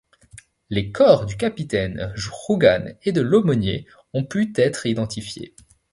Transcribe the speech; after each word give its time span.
Les 0.71 0.91
corps 0.91 1.27
du 1.27 1.37
capitaine 1.37 2.11
Jugan 2.15 2.87
et 3.03 3.11
de 3.11 3.21
l’aumônier 3.21 3.85
ont 4.13 4.23
pu 4.25 4.51
être 4.57 4.87
identifiés. 4.87 5.53